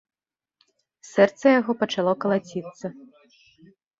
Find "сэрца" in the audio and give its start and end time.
1.09-1.45